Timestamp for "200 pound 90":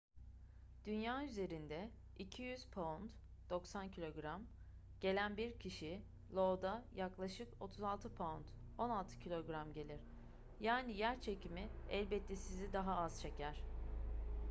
2.19-3.91